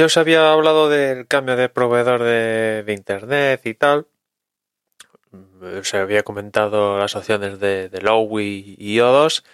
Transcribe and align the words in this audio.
yo 0.00 0.06
os 0.06 0.16
había 0.16 0.50
hablado 0.50 0.88
del 0.88 1.26
cambio 1.26 1.56
de 1.56 1.68
proveedor 1.68 2.22
de, 2.22 2.82
internet 2.88 3.60
y 3.66 3.74
tal. 3.74 4.06
Os 5.78 5.92
había 5.92 6.22
comentado 6.22 6.98
las 6.98 7.14
opciones 7.16 7.60
de, 7.60 7.90
de 7.90 8.00
Lowy 8.00 8.76
y 8.78 8.96
O2. 8.96 9.44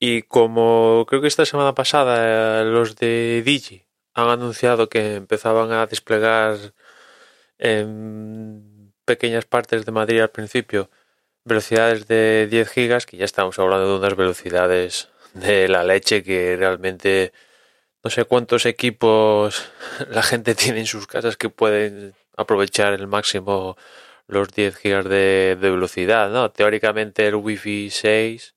Y 0.00 0.22
como 0.22 1.06
creo 1.08 1.20
que 1.20 1.28
esta 1.28 1.46
semana 1.46 1.76
pasada 1.76 2.62
eh, 2.62 2.64
los 2.64 2.96
de 2.96 3.40
Digi 3.44 3.84
han 4.14 4.28
anunciado 4.28 4.88
que 4.88 5.14
empezaban 5.14 5.70
a 5.70 5.86
desplegar 5.86 6.56
en 7.58 8.92
pequeñas 9.04 9.44
partes 9.44 9.86
de 9.86 9.92
Madrid 9.92 10.20
al 10.22 10.30
principio 10.30 10.90
velocidades 11.44 12.08
de 12.08 12.48
10 12.50 12.68
gigas, 12.68 13.06
que 13.06 13.16
ya 13.16 13.24
estamos 13.24 13.60
hablando 13.60 13.92
de 13.92 13.98
unas 14.00 14.16
velocidades 14.16 15.08
de 15.34 15.68
la 15.68 15.84
leche 15.84 16.24
que 16.24 16.56
realmente 16.56 17.32
no 18.04 18.10
sé 18.10 18.24
cuántos 18.24 18.66
equipos 18.66 19.70
la 20.10 20.22
gente 20.22 20.54
tiene 20.54 20.80
en 20.80 20.86
sus 20.86 21.06
casas 21.06 21.36
que 21.36 21.50
pueden 21.50 22.14
aprovechar 22.36 22.92
el 22.94 23.06
máximo 23.06 23.76
los 24.28 24.48
10 24.52 24.76
gigas 24.76 25.04
de, 25.06 25.56
velocidad, 25.60 26.30
¿no? 26.30 26.50
Teóricamente 26.50 27.26
el 27.26 27.36
Wi-Fi 27.36 27.90
6 27.90 28.54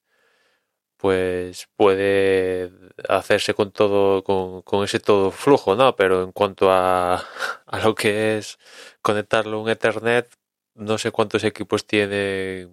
pues 0.97 1.67
puede 1.75 2.71
hacerse 3.09 3.55
con 3.55 3.71
todo 3.71 4.23
con, 4.23 4.83
ese 4.83 4.99
todo 4.99 5.31
flujo, 5.31 5.75
¿no? 5.75 5.95
Pero 5.95 6.23
en 6.23 6.31
cuanto 6.31 6.71
a, 6.71 7.15
a 7.65 7.79
lo 7.79 7.95
que 7.95 8.37
es 8.37 8.59
conectarlo 9.01 9.57
a 9.57 9.61
un 9.61 9.69
Ethernet, 9.69 10.29
no 10.75 10.97
sé 10.97 11.11
cuántos 11.11 11.43
equipos 11.43 11.85
tiene 11.87 12.67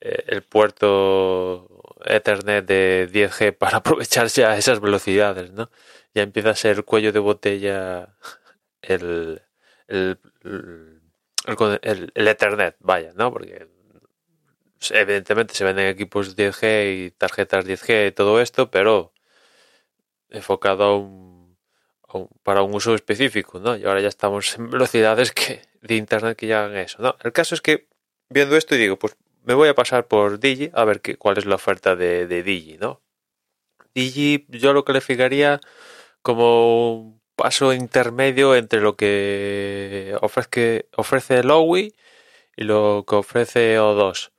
eh, 0.00 0.24
el 0.28 0.42
puerto 0.42 1.73
Ethernet 2.06 2.64
de 2.66 3.08
10G 3.12 3.52
para 3.58 3.78
aprovechar 3.78 4.28
ya 4.28 4.56
esas 4.56 4.80
velocidades, 4.80 5.52
¿no? 5.52 5.70
Ya 6.14 6.22
empieza 6.22 6.50
a 6.50 6.56
ser 6.56 6.84
cuello 6.84 7.12
de 7.12 7.18
botella 7.18 8.14
el, 8.82 9.42
el, 9.88 10.18
el, 11.82 12.28
Ethernet, 12.28 12.76
vaya, 12.80 13.12
¿no? 13.14 13.32
Porque 13.32 13.66
evidentemente 14.90 15.54
se 15.54 15.64
venden 15.64 15.86
equipos 15.86 16.36
10G 16.36 17.06
y 17.06 17.10
tarjetas 17.12 17.66
10G 17.66 18.08
y 18.08 18.12
todo 18.12 18.40
esto, 18.40 18.70
pero 18.70 19.12
enfocado 20.28 21.24
para 22.42 22.62
un 22.62 22.74
uso 22.74 22.94
específico, 22.94 23.58
¿no? 23.58 23.76
Y 23.76 23.84
ahora 23.84 24.00
ya 24.00 24.08
estamos 24.08 24.56
en 24.56 24.70
velocidades 24.70 25.32
que, 25.32 25.62
de 25.80 25.96
Internet 25.96 26.36
que 26.36 26.46
ya 26.46 26.64
hagan 26.64 26.76
eso, 26.78 27.02
¿no? 27.02 27.16
El 27.22 27.32
caso 27.32 27.54
es 27.54 27.60
que 27.60 27.88
viendo 28.28 28.56
esto 28.56 28.74
y 28.74 28.78
digo, 28.78 28.98
pues 28.98 29.16
me 29.44 29.54
voy 29.54 29.68
a 29.68 29.74
pasar 29.74 30.06
por 30.08 30.40
Digi 30.40 30.70
a 30.74 30.84
ver 30.84 31.00
qué, 31.00 31.16
cuál 31.16 31.38
es 31.38 31.46
la 31.46 31.56
oferta 31.56 31.96
de, 31.96 32.26
de 32.26 32.42
Digi, 32.42 32.78
¿no? 32.78 33.02
Digi 33.94 34.46
yo 34.48 34.72
lo 34.72 34.84
calificaría 34.84 35.60
como 36.22 36.94
un 36.96 37.22
paso 37.36 37.72
intermedio 37.72 38.54
entre 38.56 38.80
lo 38.80 38.96
que 38.96 40.16
ofrece, 40.20 40.88
ofrece 40.96 41.42
Lowy 41.42 41.94
y 42.56 42.64
lo 42.64 43.04
que 43.08 43.16
ofrece 43.16 43.78
O2. 43.78 44.32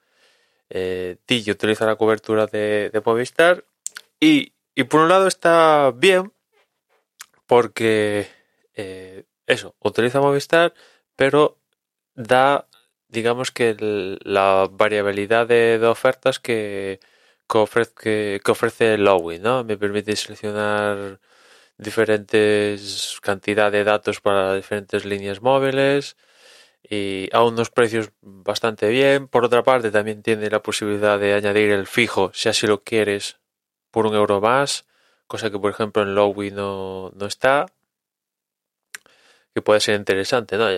Eh, 0.70 1.18
Digi 1.28 1.52
utiliza 1.52 1.86
la 1.86 1.96
cobertura 1.96 2.48
de, 2.48 3.02
Movistar 3.06 3.66
y, 4.20 4.54
y, 4.74 4.84
por 4.86 5.02
un 5.02 5.10
lado 5.10 5.28
está 5.28 5.92
bien 5.96 6.34
porque 7.46 8.28
eh, 8.74 9.26
eso, 9.46 9.76
utiliza 9.80 10.22
Movistar 10.22 10.74
pero 11.16 11.60
da 12.16 12.68
digamos 13.16 13.52
que 13.52 13.76
la 14.24 14.68
variabilidad 14.72 15.48
de, 15.48 15.80
ofertas 15.88 16.40
que, 16.40 17.00
que, 17.50 17.58
ofrece, 17.58 17.94
que, 18.44 18.52
ofrece 18.52 18.98
Lowy, 18.98 19.40
¿no? 19.40 19.64
Me 19.64 19.78
permite 19.78 20.16
seleccionar 20.16 21.20
diferentes 21.78 23.20
cantidad 23.22 23.72
de 23.72 23.84
datos 23.84 24.22
para 24.22 24.56
diferentes 24.56 25.06
líneas 25.06 25.42
móviles 25.42 26.18
y 26.84 27.30
a 27.34 27.44
unos 27.44 27.70
precios 27.72 28.12
bastante 28.22 28.90
bien. 28.90 29.28
Por 29.28 29.46
otra 29.46 29.64
parte, 29.64 29.92
también 29.92 30.22
tiene 30.24 30.50
la 30.50 30.62
posibilidad 30.62 31.20
de 31.20 31.34
añadir 31.34 31.72
el 31.72 31.88
fijo, 31.88 32.32
si 32.34 32.50
así 32.50 32.68
lo 32.68 32.84
quieres, 32.84 33.40
por 33.92 34.06
un 34.08 34.16
euro 34.16 34.42
más, 34.42 34.86
cosa 35.28 35.50
que 35.52 35.60
por 35.60 35.72
ejemplo 35.72 36.04
en 36.04 36.16
Lowy 36.16 36.52
no, 36.52 37.12
no 37.16 37.26
está 37.28 37.68
que 39.56 39.62
puede 39.62 39.80
ser 39.80 39.96
interesante, 39.96 40.58
¿no? 40.58 40.70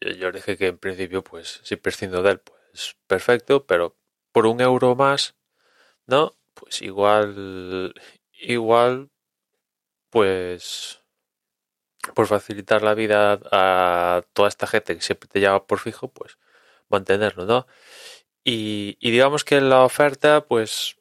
Yo 0.00 0.32
dije 0.32 0.56
que 0.56 0.66
en 0.68 0.78
principio, 0.78 1.22
pues, 1.22 1.60
si 1.62 1.76
prescindo 1.76 2.20
de 2.22 2.32
él, 2.32 2.40
pues 2.40 2.96
perfecto, 3.06 3.64
pero 3.64 3.96
por 4.32 4.46
un 4.46 4.60
euro 4.60 4.96
más, 4.96 5.36
¿no? 6.06 6.34
Pues 6.54 6.82
igual, 6.82 7.94
igual, 8.32 9.10
pues, 10.10 11.02
por 12.14 12.26
facilitar 12.26 12.82
la 12.82 12.94
vida 12.94 13.40
a 13.52 14.24
toda 14.32 14.48
esta 14.48 14.66
gente 14.66 14.96
que 14.96 15.02
siempre 15.02 15.28
te 15.28 15.40
llama 15.40 15.66
por 15.66 15.78
fijo, 15.78 16.08
pues, 16.08 16.38
mantenerlo, 16.88 17.46
¿no? 17.46 17.66
Y, 18.44 18.98
digamos 19.00 19.44
que 19.44 19.60
la 19.60 19.84
oferta, 19.84 20.46
pues, 20.46 20.96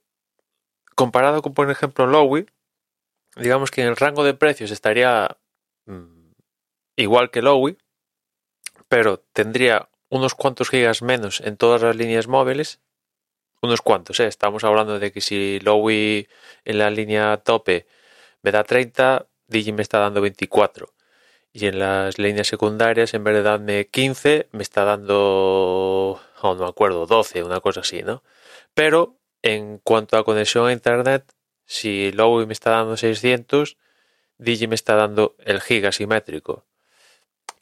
comparado 0.96 1.42
con, 1.42 1.54
por 1.56 1.70
ejemplo, 1.72 2.08
Lowy, 2.08 2.46
digamos 3.38 3.72
que 3.72 3.82
en 3.82 3.88
el 3.90 3.98
rango 3.98 4.24
de 4.24 4.36
precios 4.36 4.72
estaría 4.72 5.38
mm, 5.86 6.23
igual 6.96 7.32
que 7.32 7.42
Lowy, 7.42 7.78
pero 8.88 9.20
tendría 9.34 9.90
unos 10.10 10.36
cuantos 10.36 10.70
gigas 10.70 11.02
menos 11.02 11.42
en 11.42 11.58
todas 11.58 11.82
las 11.82 11.96
líneas 11.96 12.28
móviles. 12.28 12.80
Unos 13.62 13.82
cuantos, 13.82 14.20
¿eh? 14.20 14.28
Estamos 14.28 14.64
hablando 14.64 15.00
de 15.00 15.12
que 15.12 15.22
si 15.22 15.60
Lowy 15.62 16.28
en 16.66 16.78
la 16.78 16.92
línea 16.92 17.38
tope 17.38 17.88
me 18.44 18.52
da 18.52 18.64
30, 18.64 19.28
Digi 19.48 19.72
me 19.72 19.82
está 19.82 20.00
dando 20.00 20.22
24. 20.22 20.94
Y 21.54 21.68
en 21.68 21.80
las 21.80 22.18
líneas 22.20 22.48
secundarias, 22.48 23.14
en 23.14 23.24
vez 23.24 23.36
de 23.36 23.44
darme 23.44 23.88
15, 23.88 24.50
me 24.52 24.64
está 24.64 24.84
dando, 24.84 26.22
no 26.44 26.56
me 26.56 26.68
acuerdo, 26.68 27.06
12, 27.06 27.44
una 27.44 27.62
cosa 27.62 27.82
así, 27.82 28.04
¿no? 28.04 28.24
Pero 28.74 29.18
en 29.42 29.78
cuanto 29.80 30.18
a 30.18 30.26
conexión 30.26 30.68
a 30.68 30.74
Internet, 30.74 31.34
si 31.66 32.12
Lowy 32.12 32.46
me 32.46 32.54
está 32.54 32.72
dando 32.72 32.98
600, 32.98 33.78
Digi 34.38 34.68
me 34.68 34.76
está 34.76 34.96
dando 34.96 35.36
el 35.40 35.62
giga 35.62 35.92
simétrico 35.92 36.66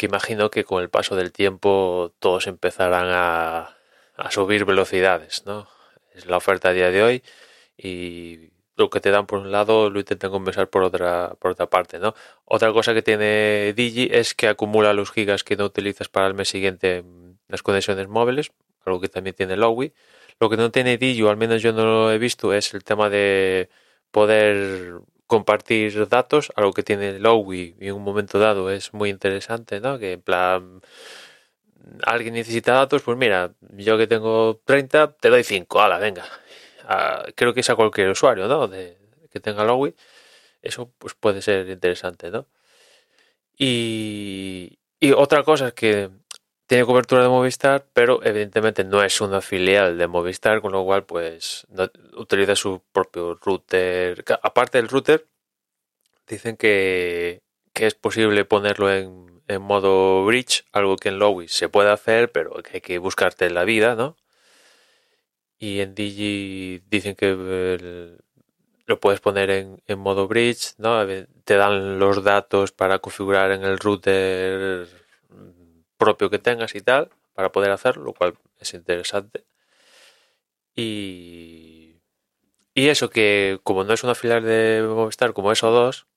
que 0.01 0.07
imagino 0.07 0.49
que 0.49 0.63
con 0.63 0.81
el 0.81 0.89
paso 0.89 1.15
del 1.15 1.31
tiempo 1.31 2.11
todos 2.17 2.47
empezarán 2.47 3.05
a, 3.11 3.77
subir 4.31 4.65
velocidades, 4.65 5.45
¿no? 5.45 5.67
Es 6.15 6.25
la 6.25 6.37
oferta 6.37 6.69
a 6.69 6.73
día 6.73 6.89
de 6.89 7.03
hoy 7.03 7.23
y 7.77 8.49
lo 8.77 8.89
que 8.89 8.99
te 8.99 9.11
dan 9.11 9.27
por 9.27 9.39
un 9.39 9.51
lado 9.51 9.91
lo 9.91 9.99
intentan 9.99 10.31
compensar 10.31 10.69
por 10.71 10.81
otra, 10.81 11.35
por 11.39 11.51
otra 11.51 11.67
parte, 11.67 11.99
¿no? 11.99 12.15
Otra 12.45 12.73
cosa 12.73 12.95
que 12.95 13.03
tiene 13.03 13.73
Digi 13.73 14.09
es 14.11 14.33
que 14.33 14.47
acumula 14.47 14.93
los 14.93 15.11
gigas 15.11 15.43
que 15.43 15.55
no 15.55 15.65
utilizas 15.65 16.09
para 16.09 16.25
el 16.25 16.33
mes 16.33 16.49
siguiente 16.49 16.97
en 16.97 17.37
las 17.47 17.61
conexiones 17.61 18.07
móviles, 18.07 18.51
algo 18.85 19.01
que 19.01 19.09
también 19.09 19.35
tiene 19.35 19.55
Lowy. 19.55 19.93
Lo 20.39 20.49
que 20.49 20.57
no 20.57 20.71
tiene 20.71 20.97
Digi, 20.97 21.21
o 21.21 21.29
al 21.29 21.37
menos 21.37 21.61
yo 21.61 21.73
no 21.73 21.85
lo 21.85 22.11
he 22.11 22.17
visto, 22.17 22.53
es 22.53 22.73
el 22.73 22.83
tema 22.83 23.09
de 23.09 23.69
poder 24.09 24.95
compartir 25.31 26.09
datos, 26.09 26.51
algo 26.57 26.73
que 26.73 26.83
tiene 26.83 27.17
Lowy 27.17 27.77
en 27.79 27.93
un 27.93 28.03
momento 28.03 28.37
dado 28.37 28.69
es 28.69 28.93
muy 28.93 29.09
interesante, 29.09 29.79
¿no? 29.79 29.97
Que 29.97 30.11
en 30.13 30.21
plan, 30.21 30.81
alguien 32.03 32.33
necesita 32.33 32.73
datos, 32.73 33.01
pues 33.03 33.17
mira, 33.17 33.53
yo 33.77 33.97
que 33.97 34.07
tengo 34.07 34.59
30, 34.65 35.13
te 35.13 35.29
doy 35.29 35.45
5, 35.45 35.81
ala, 35.81 35.99
venga. 35.99 36.25
Ah, 36.83 37.25
creo 37.33 37.53
que 37.53 37.61
es 37.61 37.69
a 37.69 37.75
cualquier 37.75 38.09
usuario, 38.09 38.49
¿no? 38.49 38.67
De, 38.67 38.97
que 39.31 39.39
tenga 39.39 39.63
Lowy. 39.63 39.95
Eso 40.61 40.91
pues 40.97 41.13
puede 41.13 41.41
ser 41.41 41.69
interesante, 41.69 42.29
¿no? 42.29 42.47
Y, 43.57 44.79
y 44.99 45.13
otra 45.13 45.43
cosa 45.43 45.69
es 45.69 45.73
que 45.73 46.09
tiene 46.71 46.85
cobertura 46.85 47.23
de 47.23 47.27
Movistar, 47.27 47.85
pero 47.91 48.23
evidentemente 48.23 48.85
no 48.85 49.03
es 49.03 49.19
una 49.19 49.41
filial 49.41 49.97
de 49.97 50.07
Movistar, 50.07 50.61
con 50.61 50.71
lo 50.71 50.85
cual 50.85 51.03
pues 51.03 51.67
utiliza 52.15 52.55
su 52.55 52.81
propio 52.93 53.35
router. 53.35 54.23
Aparte 54.41 54.77
del 54.77 54.87
router, 54.87 55.27
dicen 56.31 56.57
que, 56.57 57.41
es 57.75 57.95
posible 57.95 58.45
ponerlo 58.45 58.91
en, 58.93 59.43
en, 59.47 59.61
modo 59.61 60.23
bridge, 60.25 60.65
algo 60.71 60.97
que 60.97 61.09
en 61.09 61.19
Lowy 61.19 61.47
se 61.47 61.69
puede 61.69 61.91
hacer, 61.91 62.31
pero 62.31 62.53
que 62.63 62.71
hay 62.75 62.81
que 62.81 62.97
buscarte 62.99 63.49
la 63.49 63.63
vida, 63.65 63.95
¿no? 63.95 64.17
Y 65.59 65.79
en 65.81 65.93
Digi 65.95 66.81
dicen 66.89 67.15
que 67.15 68.17
lo 68.85 68.99
puedes 68.99 69.19
poner 69.19 69.49
en, 69.51 69.81
en 69.87 69.99
modo 69.99 70.27
bridge, 70.27 70.75
¿no? 70.77 71.05
Te 71.43 71.55
dan 71.55 71.99
los 71.99 72.23
datos 72.23 72.71
para 72.71 72.99
configurar 72.99 73.51
en 73.51 73.63
el 73.63 73.77
router 73.79 74.87
propio 75.97 76.29
que 76.29 76.39
tengas 76.39 76.75
y 76.75 76.81
tal, 76.81 77.09
para 77.33 77.51
poder 77.51 77.71
hacerlo, 77.71 78.05
lo 78.05 78.13
cual 78.13 78.35
es 78.59 78.73
interesante. 78.73 79.45
Y, 80.75 82.01
y 82.73 82.89
eso 82.89 83.09
que 83.09 83.59
como 83.63 83.83
no 83.83 83.93
es 83.93 84.03
una 84.03 84.15
filial 84.15 84.43
de 84.43 84.83
Movistar 84.87 85.33
como 85.33 85.51
eso 85.51 85.69
2 85.71 86.07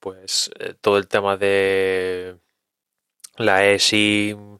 pues 0.00 0.50
eh, 0.58 0.74
todo 0.80 0.98
el 0.98 1.08
tema 1.08 1.36
de 1.36 2.38
la 3.36 3.66
eSIM, 3.66 4.58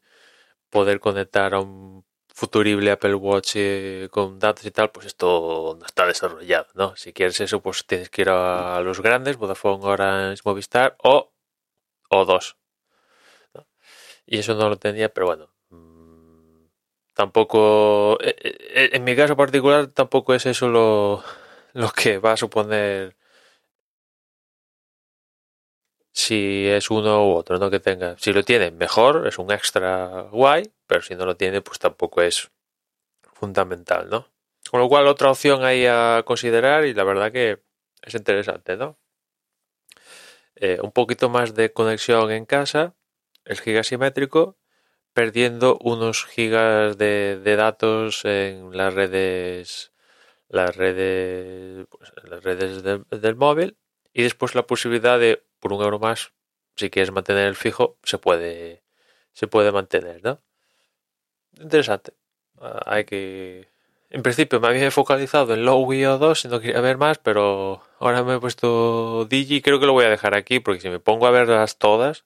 poder 0.70 1.00
conectar 1.00 1.54
a 1.54 1.60
un 1.60 2.04
futurible 2.34 2.90
Apple 2.92 3.14
Watch 3.16 3.52
eh, 3.56 4.08
con 4.10 4.38
datos 4.38 4.64
y 4.66 4.70
tal, 4.70 4.90
pues 4.90 5.06
esto 5.06 5.76
no 5.78 5.87
está 5.87 6.06
desarrollado, 6.06 6.69
¿no? 6.75 6.96
Si 6.96 7.12
quieres 7.12 7.40
eso, 7.40 7.60
pues 7.62 7.87
tienes 7.87 8.10
que 8.10 8.22
ir 8.22 8.31
a 8.31 8.81
los 8.82 9.00
grandes, 9.02 9.37
Vodafone, 9.38 9.84
Orange, 9.84 10.42
Movistar, 10.44 10.96
o 11.02 11.32
o 12.10 12.25
dos. 12.25 12.56
Y 14.26 14.38
eso 14.38 14.54
no 14.54 14.69
lo 14.69 14.76
tenía, 14.76 15.12
pero 15.12 15.26
bueno. 15.26 15.50
Mm, 15.70 16.66
tampoco, 17.14 18.19
eh, 18.22 18.90
en 18.93 19.04
mi 19.04 19.16
caso 19.16 19.36
particular, 19.36 19.88
tampoco 19.88 20.34
es 20.34 20.46
eso 20.46 20.69
lo, 20.69 21.22
lo 21.72 21.90
que 21.90 22.19
va 22.19 22.32
a 22.32 22.36
suponer 22.36 23.16
si 26.20 26.67
es 26.69 26.90
uno 26.90 27.26
u 27.26 27.34
otro, 27.34 27.58
¿no? 27.58 27.70
Que 27.70 27.81
tenga. 27.81 28.17
Si 28.19 28.32
lo 28.32 28.43
tiene, 28.43 28.70
mejor, 28.70 29.26
es 29.26 29.38
un 29.38 29.50
extra 29.52 30.28
guay, 30.31 30.72
pero 30.87 31.02
si 31.02 31.14
no 31.14 31.26
lo 31.26 31.37
tiene, 31.37 31.61
pues 31.62 31.78
tampoco 31.78 32.22
es 32.22 32.50
fundamental, 33.34 34.08
¿no? 34.11 34.28
Con 34.70 34.81
lo 34.81 34.88
cual, 34.88 35.06
otra 35.06 35.31
opción 35.31 35.64
ahí 35.64 35.87
a 35.87 36.22
considerar 36.26 36.84
y 36.87 36.94
la 36.94 37.05
verdad 37.05 37.32
que 37.32 37.62
es 38.02 38.14
interesante, 38.14 38.76
¿no? 38.76 38.99
Eh, 40.56 40.78
un 40.82 40.93
poquito 40.93 41.28
más 41.31 41.55
de 41.55 41.72
conexión 41.72 42.31
en 42.31 42.44
casa, 42.44 42.94
el 43.44 43.58
giga 43.61 43.82
simétrico, 43.82 44.58
perdiendo 45.12 45.78
unos 45.81 46.26
gigas 46.26 46.99
de, 46.99 47.40
datos 47.56 48.25
en 48.25 48.76
las 48.76 48.94
redes 48.94 49.93
las 50.49 50.76
redes 50.76 51.87
pues, 51.88 52.12
las 52.25 52.43
redes 52.43 52.82
del 52.82 53.37
móvil 53.37 53.78
y 54.12 54.22
después 54.22 54.55
la 54.55 54.67
posibilidad 54.67 55.19
de 55.19 55.44
por 55.60 55.72
un 55.72 55.82
euro 55.82 55.98
más 55.98 56.32
si 56.76 56.90
quieres 56.90 57.12
mantener 57.12 57.46
el 57.46 57.56
fijo 57.56 57.96
se 58.02 58.18
puede 58.18 58.82
se 59.32 59.46
puede 59.46 59.72
mantener 59.72 60.22
¿no? 60.24 60.40
interesante 61.58 62.14
ah, 62.58 62.82
hay 62.86 63.04
que 63.04 63.68
en 64.10 64.22
principio 64.22 64.58
me 64.60 64.66
había 64.66 64.90
focalizado 64.90 65.54
en 65.54 65.64
Low 65.64 65.88
o 65.88 66.18
2 66.18 66.44
y 66.44 66.48
no 66.48 66.60
quería 66.60 66.80
ver 66.80 66.98
más, 66.98 67.18
pero 67.18 67.80
ahora 68.00 68.24
me 68.24 68.34
he 68.34 68.40
puesto 68.40 69.24
Digi 69.26 69.62
creo 69.62 69.78
que 69.78 69.86
lo 69.86 69.92
voy 69.92 70.04
a 70.04 70.10
dejar 70.10 70.34
aquí 70.34 70.58
porque 70.58 70.80
si 70.80 70.88
me 70.90 70.98
pongo 70.98 71.28
a 71.28 71.30
verlas 71.30 71.78
todas, 71.78 72.24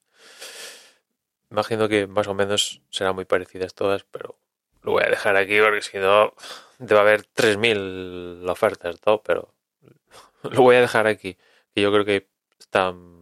imagino 1.50 1.86
que 1.88 2.06
más 2.06 2.26
o 2.26 2.34
menos 2.34 2.80
serán 2.88 3.14
muy 3.14 3.26
parecidas 3.26 3.74
todas, 3.74 4.04
pero 4.04 4.36
lo 4.82 4.92
voy 4.92 5.04
a 5.04 5.10
dejar 5.10 5.36
aquí 5.36 5.60
porque 5.60 5.82
si 5.82 5.98
no 5.98 6.32
debe 6.78 7.00
haber 7.00 7.26
3.000 7.26 8.48
ofertas, 8.48 8.98
todo, 9.00 9.22
pero 9.22 9.52
lo 10.42 10.62
voy 10.62 10.76
a 10.76 10.80
dejar 10.80 11.06
aquí. 11.06 11.36
Y 11.74 11.82
yo 11.82 11.92
creo 11.92 12.06
que 12.06 12.28
están 12.58 13.13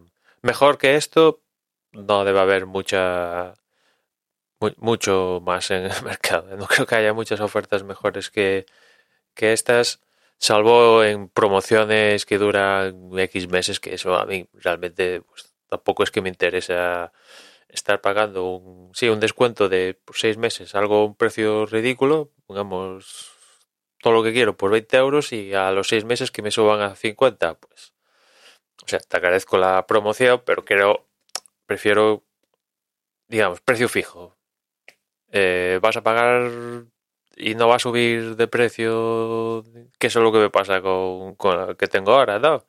mejor 0.43 0.77
que 0.77 0.95
esto, 0.95 1.41
no 1.91 2.23
debe 2.25 2.39
haber 2.39 2.65
mucha 2.67 3.55
mucho 4.77 5.41
más 5.43 5.71
en 5.71 5.85
el 5.85 5.91
mercado. 6.03 6.55
No 6.57 6.67
creo 6.67 6.85
que 6.85 6.95
haya 6.95 7.13
muchas 7.13 7.39
ofertas 7.41 7.83
mejores 7.83 8.29
que, 8.29 8.65
que 9.33 9.53
estas, 9.53 10.01
salvo 10.37 11.03
en 11.03 11.29
promociones 11.29 12.25
que 12.25 12.37
duran 12.37 13.09
X 13.17 13.49
meses, 13.49 13.79
que 13.79 13.93
eso 13.95 14.15
a 14.15 14.25
mí 14.25 14.47
realmente 14.53 15.21
pues, 15.21 15.53
tampoco 15.69 16.03
es 16.03 16.11
que 16.11 16.21
me 16.21 16.29
interesa 16.29 17.11
estar 17.69 18.01
pagando 18.01 18.45
un, 18.55 18.91
sí, 18.93 19.09
un 19.09 19.19
descuento 19.19 19.69
de 19.69 19.99
seis 20.13 20.37
meses, 20.37 20.75
algo 20.75 21.05
un 21.05 21.15
precio 21.15 21.65
ridículo, 21.65 22.31
pongamos 22.45 23.31
todo 23.99 24.13
lo 24.13 24.23
que 24.23 24.33
quiero 24.33 24.55
por 24.57 24.71
20 24.71 24.97
euros 24.97 25.33
y 25.33 25.53
a 25.53 25.71
los 25.71 25.87
seis 25.87 26.05
meses 26.05 26.29
que 26.31 26.41
me 26.41 26.51
suban 26.51 26.81
a 26.81 26.95
50, 26.95 27.55
pues, 27.55 27.92
o 28.83 28.87
sea, 28.87 28.99
te 28.99 29.17
agradezco 29.17 29.57
la 29.57 29.85
promoción, 29.87 30.41
pero 30.45 30.65
creo, 30.65 31.05
prefiero, 31.65 32.23
digamos, 33.27 33.61
precio 33.61 33.89
fijo, 33.89 34.35
eh, 35.31 35.79
vas 35.81 35.97
a 35.97 36.03
pagar 36.03 36.51
y 37.35 37.55
no 37.55 37.67
va 37.67 37.77
a 37.77 37.79
subir 37.79 38.35
de 38.35 38.47
precio, 38.47 39.63
que 39.99 40.07
eso 40.07 40.19
es 40.19 40.23
lo 40.23 40.31
que 40.31 40.39
me 40.39 40.49
pasa 40.49 40.81
con, 40.81 41.35
con 41.35 41.69
el 41.69 41.77
que 41.77 41.87
tengo 41.87 42.13
ahora, 42.13 42.39
¿no? 42.39 42.65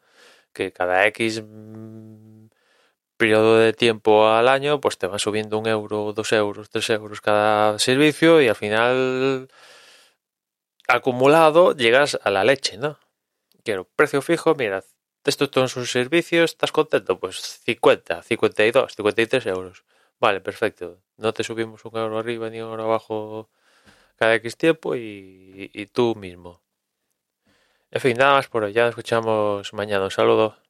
Que 0.53 0.73
cada 0.73 1.07
X 1.09 1.43
mm, 1.45 2.47
periodo 3.17 3.59
de 3.59 3.73
tiempo 3.73 4.29
al 4.29 4.49
año, 4.49 4.81
pues 4.81 4.99
te 4.99 5.07
va 5.07 5.19
subiendo 5.19 5.59
un 5.59 5.67
euro, 5.69 6.13
dos 6.13 6.33
euros, 6.33 6.71
tres 6.71 6.91
euros 6.91 7.21
cada 7.21 7.79
servicio 7.79 8.41
y 8.43 8.49
al 8.49 8.57
final 8.57 9.49
acumulado 10.89 11.75
llegas 11.75 12.19
a 12.23 12.31
la 12.31 12.45
leche, 12.45 12.77
¿no? 12.79 12.99
Quiero 13.65 13.85
precio 13.97 14.23
fijo, 14.23 14.55
mira, 14.55 14.83
estos 15.31 15.51
son 15.53 15.69
sus 15.69 15.91
servicios, 15.91 16.53
¿estás 16.53 16.73
contento? 16.73 17.19
Pues 17.19 17.37
50, 17.65 18.23
52, 18.23 18.95
53 18.95 19.47
euros. 19.47 19.85
Vale, 20.21 20.41
perfecto. 20.41 21.01
No 21.17 21.33
te 21.33 21.45
subimos 21.45 21.85
un 21.85 21.97
euro 21.97 22.19
arriba 22.19 22.51
ni 22.51 22.61
un 22.61 22.71
euro 22.71 22.85
abajo 22.85 23.51
cada 24.17 24.35
X 24.37 24.57
tiempo 24.57 24.97
y, 24.97 25.71
y 25.73 25.87
tú 25.87 26.15
mismo. 26.17 26.63
En 27.91 28.01
fin, 28.01 28.17
nada 28.17 28.35
más 28.35 28.49
por 28.49 28.65
hoy. 28.65 28.73
Ya 28.73 28.83
nos 28.83 28.91
escuchamos 28.91 29.73
mañana. 29.73 30.05
Un 30.05 30.11
saludo. 30.11 30.65